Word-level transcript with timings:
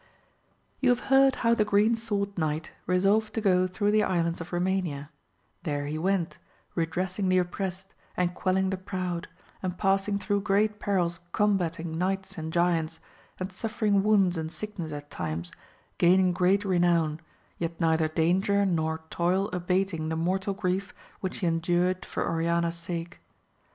OU 0.83 0.89
have 0.89 0.99
heard 0.99 1.35
how 1.45 1.53
the 1.53 1.63
Green 1.63 1.95
Sword 1.95 2.35
Knight 2.35 2.71
resolved 2.87 3.35
to 3.35 3.39
go 3.41 3.67
through 3.67 3.91
the 3.91 4.01
Islands 4.01 4.41
of 4.41 4.51
Romania: 4.51 5.11
there 5.61 5.85
he 5.85 5.99
went, 5.99 6.39
redressing 6.73 7.29
the 7.29 7.37
oppressed, 7.37 7.93
and 8.17 8.33
quelling 8.33 8.71
the 8.71 8.77
proud, 8.77 9.27
and 9.61 9.77
passing 9.77 10.17
through 10.17 10.41
great 10.41 10.79
perils 10.79 11.19
combating 11.33 11.99
knights 11.99 12.35
and 12.35 12.51
giants, 12.51 12.99
and 13.39 13.53
suffering 13.53 14.01
wounds 14.01 14.37
and 14.39 14.51
sickness 14.51 14.91
at 14.91 15.11
times, 15.11 15.51
gaining 15.99 16.33
great 16.33 16.65
renown, 16.65 17.19
yet 17.59 17.79
neither 17.79 18.07
danger 18.07 18.65
nor 18.65 19.01
toil 19.11 19.49
abating 19.53 20.09
the 20.09 20.15
mortal 20.17 20.55
grief 20.55 20.95
which 21.19 21.37
he 21.41 21.45
endured 21.45 22.07
for 22.07 22.27
Oriana's 22.27 22.73
sake. 22.75 23.19